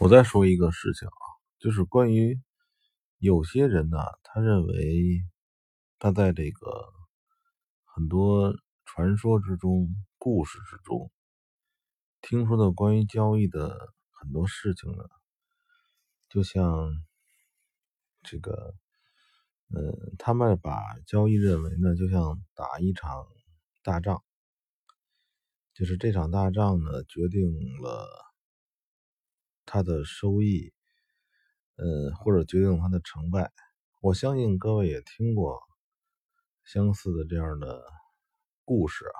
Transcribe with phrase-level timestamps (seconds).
[0.00, 1.20] 我再说一个事情啊，
[1.58, 2.40] 就是关于
[3.18, 5.20] 有些人呢，他认为
[5.98, 6.90] 他在这个
[7.84, 8.54] 很多
[8.86, 11.12] 传说之中、故事之中
[12.22, 15.04] 听说的关于交易的很多事情呢，
[16.30, 16.90] 就像
[18.22, 18.74] 这个，
[19.68, 23.26] 嗯，他们把交易认为呢，就像打一场
[23.82, 24.22] 大仗，
[25.74, 28.29] 就是这场大仗呢，决定了。
[29.72, 30.72] 它的收益，
[31.76, 33.52] 呃，或者决定它的成败。
[34.02, 35.60] 我相信各位也听过
[36.64, 37.80] 相似的这样的
[38.64, 39.18] 故事啊，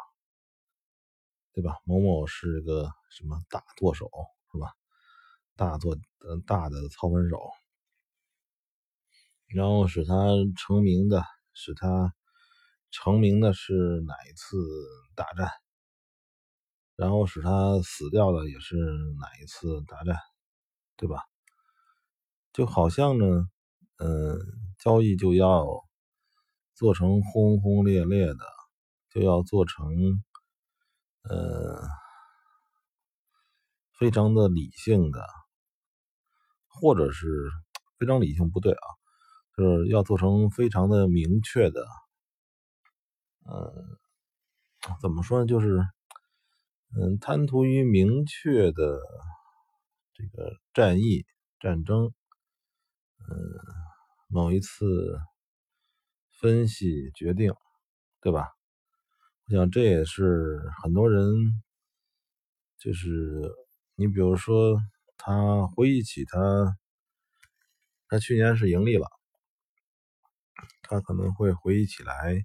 [1.53, 1.77] 对吧？
[1.85, 4.11] 某某是个什么大舵手，
[4.51, 4.73] 是吧？
[5.55, 5.97] 大做
[6.45, 7.39] 大的操盘手，
[9.47, 10.15] 然后使他
[10.57, 11.23] 成名的，
[11.55, 12.13] 使他
[12.91, 14.57] 成名的是哪一次
[15.15, 15.49] 大战？
[16.97, 18.77] 然后使他死掉的也是
[19.21, 20.17] 哪一次大战？
[21.01, 21.23] 对吧？
[22.53, 23.49] 就好像呢，
[23.97, 24.37] 嗯，
[24.79, 25.65] 交易就要
[26.75, 28.45] 做成轰轰烈烈的，
[29.09, 29.87] 就要做成，
[31.23, 31.81] 呃，
[33.99, 35.25] 非常的理性的，
[36.69, 37.51] 或者是
[37.99, 38.85] 非常理性不对啊，
[39.57, 41.87] 就是要做成非常的明确的，
[43.47, 43.73] 呃，
[45.01, 45.47] 怎么说呢？
[45.47, 45.81] 就是，
[46.97, 49.01] 嗯，贪图于明确的。
[50.21, 51.25] 这个战役、
[51.61, 52.13] 战争，
[53.21, 53.35] 嗯，
[54.29, 55.19] 某一次
[56.39, 57.55] 分析决定，
[58.21, 58.51] 对吧？
[59.47, 61.25] 我想这也是很多人，
[62.79, 63.51] 就是
[63.95, 64.79] 你比如说，
[65.17, 66.77] 他回忆起他，
[68.09, 69.07] 他去年是盈利了，
[70.83, 72.45] 他可能会回忆起来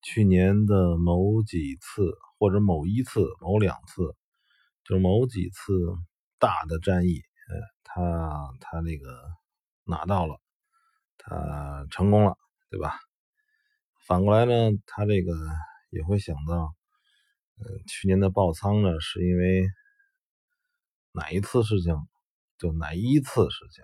[0.00, 4.16] 去年的某几次，或者某一次、某两次，
[4.84, 5.70] 就某几次。
[6.44, 9.24] 大的战役，呃，他他那个
[9.84, 10.38] 拿到了，
[11.16, 12.36] 他成功了，
[12.68, 13.00] 对吧？
[14.06, 15.32] 反过来呢，他这个
[15.88, 16.74] 也会想到，
[17.56, 19.66] 呃，去年的爆仓呢，是因为
[21.12, 21.96] 哪一次事情，
[22.58, 23.82] 就哪一次事情，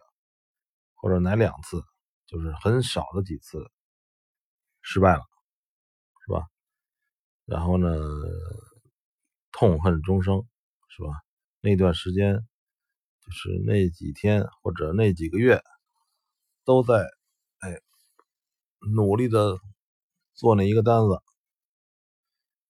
[0.97, 1.83] 或者哪两次，
[2.27, 3.71] 就是很少的几次
[4.83, 5.23] 失败了，
[6.27, 6.47] 是吧？
[7.47, 7.89] 然后呢，
[9.51, 10.47] 痛恨终生，
[10.91, 11.09] 是吧？
[11.63, 12.47] 那段时间。
[13.31, 15.63] 是那几天或者那几个月，
[16.65, 16.95] 都在
[17.61, 17.81] 哎
[18.95, 19.57] 努力的
[20.35, 21.21] 做那一个单子，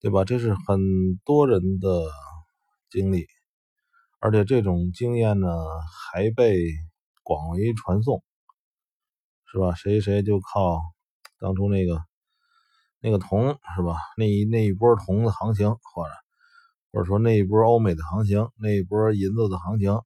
[0.00, 0.24] 对吧？
[0.24, 2.10] 这是很多人的
[2.90, 3.26] 经历，
[4.18, 5.48] 而且这种经验呢
[6.12, 6.58] 还被
[7.22, 8.22] 广为传颂，
[9.52, 9.74] 是吧？
[9.74, 10.80] 谁谁就靠
[11.38, 12.02] 当初那个
[13.00, 13.96] 那个铜是吧？
[14.16, 16.10] 那一那一波铜的行情，或者
[16.92, 20.00] 或者说那一波欧美的行情，那一波银子的行情。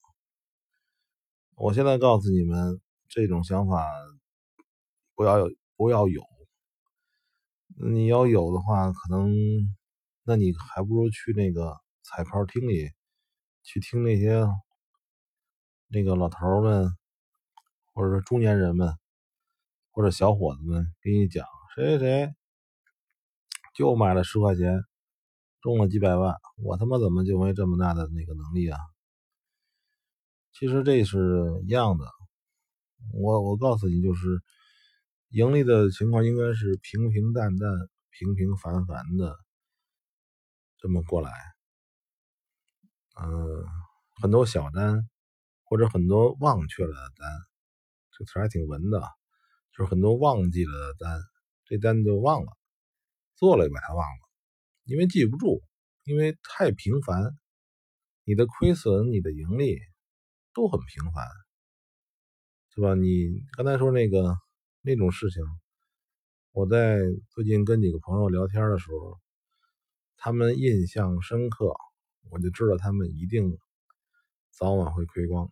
[1.57, 3.87] 我现在告诉你们，这种想法
[5.15, 6.21] 不要有，不要有。
[7.77, 9.33] 你要有的话，可能
[10.25, 12.91] 那你还不如去那个彩票厅里
[13.63, 14.45] 去听那些
[15.87, 16.91] 那个老头们，
[17.93, 18.93] 或者说中年人们，
[19.93, 22.35] 或者小伙子们给你讲谁谁谁
[23.77, 24.83] 就买了十块钱
[25.61, 26.35] 中了几百万，
[26.65, 28.79] 我他妈怎么就没这么大的那个能力啊？
[30.57, 31.19] 其实这是
[31.65, 32.07] 一样的，
[33.13, 34.41] 我我告诉你，就是
[35.31, 37.69] 盈利的情况应该是平平淡淡、
[38.11, 39.37] 平平凡凡的
[40.79, 41.33] 这么过来。
[43.21, 43.65] 嗯，
[44.23, 45.09] 很多小单
[45.65, 47.29] 或者很多忘却了的单，
[48.17, 49.03] 这词还挺文的，
[49.77, 51.21] 就是很多忘记了的单，
[51.65, 52.53] 这单就忘了，
[53.35, 54.29] 做了也把它忘了，
[54.85, 55.65] 因为记不住，
[56.05, 57.37] 因为太平凡，
[58.23, 59.81] 你的亏损，你的盈利。
[60.55, 61.27] 都很平凡，
[62.71, 62.95] 是吧？
[62.95, 64.37] 你刚才说那个
[64.83, 65.43] 那种事情，
[66.53, 67.01] 我在
[67.31, 69.21] 最近跟几个朋友聊天的时候，
[70.17, 71.75] 他们印象深刻，
[72.31, 73.59] 我就知道他们一定
[74.51, 75.51] 早晚会亏光。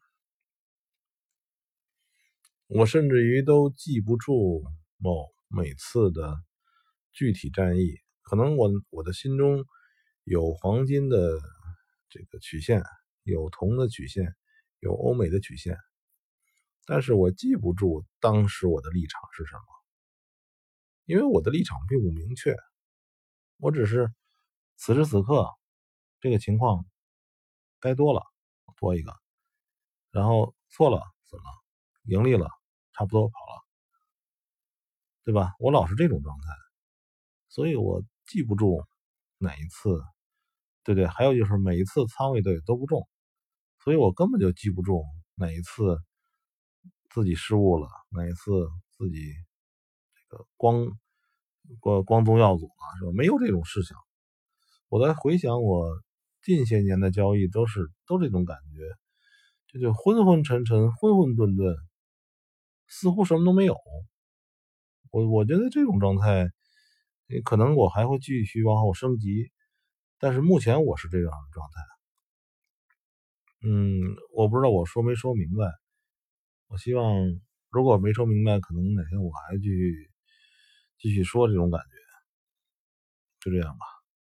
[2.68, 4.64] 我甚至于都记不住
[4.98, 6.36] 某每次的
[7.10, 9.64] 具体战役，可能我我的心中
[10.22, 11.40] 有黄金的
[12.08, 12.82] 这个曲线，
[13.24, 14.34] 有铜的曲线。
[14.82, 15.78] 有欧美的曲线，
[16.86, 19.62] 但是我记不住当时我的立场是什么，
[21.04, 22.56] 因为我的立场并不明确，
[23.58, 24.12] 我只是
[24.74, 25.48] 此时此刻
[26.18, 26.84] 这个情况
[27.78, 28.24] 该多了
[28.76, 29.14] 多一个，
[30.10, 31.00] 然后错了
[31.30, 31.44] 怎么
[32.02, 32.48] 盈利了
[32.92, 33.62] 差不多跑了，
[35.22, 35.54] 对吧？
[35.60, 36.48] 我老是这种状态，
[37.48, 38.84] 所以我记不住
[39.38, 40.02] 哪一次，
[40.82, 43.08] 对对，还有就是每一次仓位对都不重。
[43.82, 45.98] 所以我根本就记不住哪一次
[47.10, 49.18] 自己失误了，哪一次自己
[50.14, 50.86] 这个光
[51.80, 53.12] 光光宗耀祖了，是吧？
[53.14, 53.96] 没有这种事情。
[54.88, 55.88] 我在回想我
[56.42, 58.82] 近些年的交易，都是都这种感觉，
[59.68, 61.76] 这就昏昏沉沉、混混沌沌，
[62.86, 63.76] 似乎什么都没有。
[65.10, 66.48] 我我觉得这种状态，
[67.44, 69.50] 可能我还会继续往后升级，
[70.18, 71.91] 但是目前我是这样的状态。
[73.64, 75.66] 嗯，我不知道我说没说明白。
[76.68, 77.14] 我希望
[77.70, 80.10] 如果没说明白，可能哪天我还继续
[80.98, 82.02] 继续说这种感觉。
[83.42, 84.01] 就这样吧。